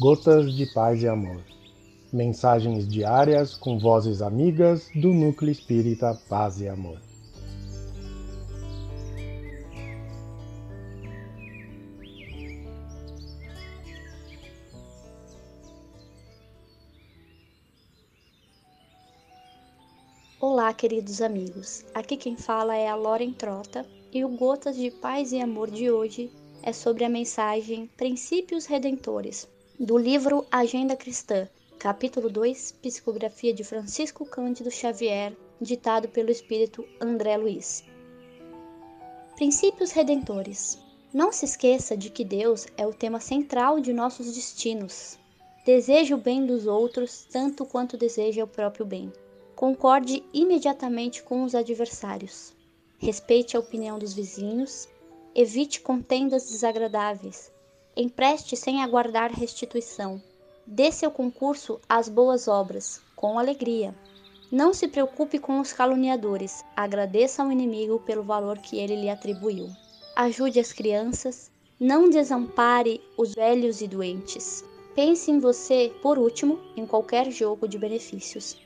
Gotas 0.00 0.52
de 0.52 0.66
Paz 0.74 1.04
e 1.04 1.08
Amor. 1.08 1.40
Mensagens 2.12 2.88
diárias 2.88 3.54
com 3.54 3.78
vozes 3.78 4.20
amigas 4.20 4.90
do 4.92 5.14
Núcleo 5.14 5.52
Espírita 5.52 6.20
Paz 6.28 6.60
e 6.60 6.68
Amor. 6.68 7.00
Olá, 20.40 20.74
queridos 20.74 21.22
amigos. 21.22 21.84
Aqui 21.94 22.16
quem 22.16 22.36
fala 22.36 22.74
é 22.74 22.88
a 22.88 22.96
Loren 22.96 23.32
Trota 23.32 23.86
e 24.12 24.24
o 24.24 24.28
Gotas 24.28 24.74
de 24.74 24.90
Paz 24.90 25.30
e 25.30 25.40
Amor 25.40 25.70
de 25.70 25.88
hoje 25.88 26.32
é 26.64 26.72
sobre 26.72 27.04
a 27.04 27.08
mensagem 27.08 27.86
Princípios 27.96 28.66
Redentores, 28.66 29.48
do 29.78 29.98
livro 29.98 30.46
Agenda 30.52 30.94
Cristã, 30.94 31.48
capítulo 31.78 32.30
2, 32.30 32.72
Psicografia 32.80 33.52
de 33.52 33.64
Francisco 33.64 34.24
Cândido 34.24 34.70
Xavier, 34.70 35.36
ditado 35.60 36.08
pelo 36.08 36.30
espírito 36.30 36.86
André 37.00 37.36
Luiz. 37.36 37.82
Princípios 39.34 39.90
Redentores. 39.90 40.78
Não 41.12 41.32
se 41.32 41.44
esqueça 41.44 41.96
de 41.96 42.08
que 42.08 42.24
Deus 42.24 42.68
é 42.76 42.86
o 42.86 42.94
tema 42.94 43.18
central 43.18 43.80
de 43.80 43.92
nossos 43.92 44.32
destinos. 44.34 45.18
Deseja 45.66 46.14
o 46.14 46.18
bem 46.18 46.46
dos 46.46 46.66
outros 46.66 47.24
tanto 47.24 47.66
quanto 47.66 47.96
deseja 47.96 48.44
o 48.44 48.48
próprio 48.48 48.86
bem. 48.86 49.12
Concorde 49.56 50.22
imediatamente 50.32 51.22
com 51.22 51.42
os 51.42 51.54
adversários. 51.54 52.54
Respeite 52.98 53.56
a 53.56 53.60
opinião 53.60 53.98
dos 53.98 54.14
vizinhos 54.14 54.88
Evite 55.36 55.80
contendas 55.80 56.48
desagradáveis. 56.48 57.50
Empreste 57.96 58.56
sem 58.56 58.82
aguardar 58.82 59.30
restituição. 59.30 60.20
Dê 60.66 60.90
seu 60.90 61.12
concurso 61.12 61.80
às 61.88 62.08
boas 62.08 62.48
obras, 62.48 63.00
com 63.14 63.38
alegria. 63.38 63.94
Não 64.50 64.74
se 64.74 64.88
preocupe 64.88 65.38
com 65.38 65.60
os 65.60 65.72
caluniadores, 65.72 66.64
agradeça 66.74 67.42
ao 67.42 67.52
inimigo 67.52 68.00
pelo 68.00 68.24
valor 68.24 68.58
que 68.58 68.78
ele 68.78 68.96
lhe 68.96 69.08
atribuiu. 69.08 69.70
Ajude 70.16 70.58
as 70.58 70.72
crianças, 70.72 71.52
não 71.78 72.10
desampare 72.10 73.00
os 73.16 73.32
velhos 73.32 73.80
e 73.80 73.86
doentes. 73.86 74.64
Pense 74.96 75.30
em 75.30 75.38
você, 75.38 75.92
por 76.02 76.18
último, 76.18 76.58
em 76.76 76.84
qualquer 76.84 77.30
jogo 77.30 77.68
de 77.68 77.78
benefícios. 77.78 78.56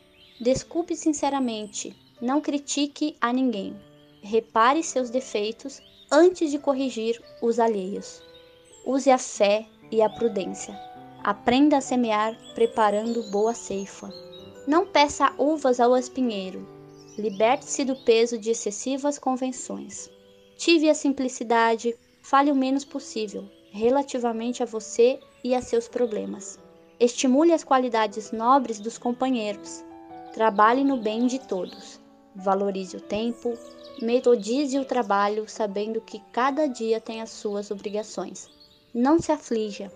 Desculpe 0.40 0.96
sinceramente, 0.96 1.94
não 2.18 2.40
critique 2.40 3.14
a 3.20 3.30
ninguém. 3.30 3.76
Repare 4.22 4.82
seus 4.82 5.10
defeitos 5.10 5.82
antes 6.10 6.50
de 6.50 6.58
corrigir 6.58 7.20
os 7.42 7.58
alheios. 7.58 8.22
Use 8.90 9.10
a 9.10 9.18
fé 9.18 9.66
e 9.92 10.00
a 10.00 10.08
prudência. 10.08 10.74
Aprenda 11.22 11.76
a 11.76 11.80
semear 11.82 12.34
preparando 12.54 13.22
boa 13.30 13.52
ceifa. 13.52 14.10
Não 14.66 14.86
peça 14.86 15.30
uvas 15.36 15.78
ao 15.78 15.94
espinheiro. 15.94 16.66
Liberte-se 17.18 17.84
do 17.84 17.94
peso 17.94 18.38
de 18.38 18.52
excessivas 18.52 19.18
convenções. 19.18 20.08
Tive 20.56 20.88
a 20.88 20.94
simplicidade, 20.94 21.94
fale 22.22 22.50
o 22.50 22.54
menos 22.54 22.82
possível 22.82 23.44
relativamente 23.70 24.62
a 24.62 24.66
você 24.66 25.20
e 25.44 25.54
a 25.54 25.60
seus 25.60 25.86
problemas. 25.86 26.58
Estimule 26.98 27.52
as 27.52 27.62
qualidades 27.62 28.32
nobres 28.32 28.80
dos 28.80 28.96
companheiros. 28.96 29.84
Trabalhe 30.32 30.82
no 30.82 30.96
bem 30.96 31.26
de 31.26 31.38
todos. 31.40 32.00
Valorize 32.34 32.96
o 32.96 33.02
tempo, 33.02 33.52
metodize 34.00 34.78
o 34.78 34.84
trabalho 34.86 35.46
sabendo 35.46 36.00
que 36.00 36.22
cada 36.32 36.66
dia 36.66 36.98
tem 36.98 37.20
as 37.20 37.28
suas 37.28 37.70
obrigações. 37.70 38.56
Não 38.94 39.20
se 39.20 39.30
aflija. 39.30 39.92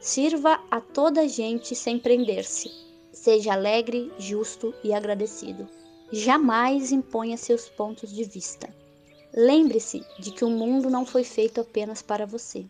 Sirva 0.00 0.60
a 0.70 0.80
toda 0.80 1.28
gente 1.28 1.74
sem 1.74 1.98
prender-se. 1.98 2.70
Seja 3.12 3.52
alegre, 3.52 4.12
justo 4.18 4.74
e 4.84 4.92
agradecido. 4.92 5.68
Jamais 6.12 6.92
imponha 6.92 7.36
seus 7.36 7.68
pontos 7.68 8.12
de 8.12 8.24
vista. 8.24 8.68
Lembre-se 9.34 10.04
de 10.18 10.30
que 10.30 10.44
o 10.44 10.50
mundo 10.50 10.88
não 10.88 11.04
foi 11.04 11.24
feito 11.24 11.60
apenas 11.60 12.02
para 12.02 12.26
você. 12.26 12.64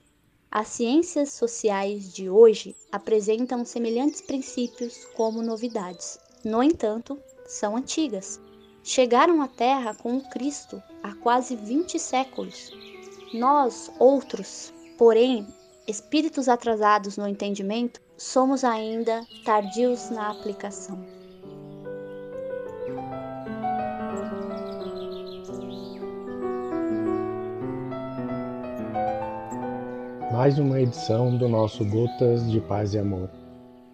As 0.51 0.69
ciências 0.69 1.33
sociais 1.33 2.13
de 2.13 2.31
hoje 2.31 2.75
apresentam 2.91 3.65
semelhantes 3.65 4.21
princípios 4.21 5.05
como 5.15 5.43
novidades. 5.43 6.19
No 6.45 6.63
entanto, 6.63 7.19
são 7.47 7.77
antigas 7.77 8.41
chegaram 8.87 9.43
à 9.43 9.49
Terra 9.49 9.97
com 9.97 10.17
o 10.17 10.29
Cristo 10.31 10.81
há 11.03 11.13
quase 11.17 11.57
20 11.57 11.99
séculos. 11.99 12.71
Nós, 13.35 13.91
outros, 13.99 14.73
porém, 14.97 15.47
espíritos 15.87 16.49
atrasados 16.49 17.17
no 17.17 17.29
entendimento, 17.29 18.01
somos 18.17 18.65
ainda 18.65 19.25
tardios 19.45 20.11
na 20.11 20.31
aplicação. 20.31 20.99
Mais 30.33 30.59
uma 30.59 30.81
edição 30.81 31.37
do 31.37 31.49
nosso 31.49 31.85
Gotas 31.85 32.51
de 32.51 32.61
Paz 32.61 32.93
e 32.95 32.99
Amor. 32.99 33.31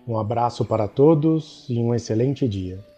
Um 0.06 0.18
abraço 0.18 0.64
para 0.64 0.88
todos 0.88 1.66
e 1.68 1.78
um 1.78 1.94
excelente 1.94 2.48
dia. 2.48 2.91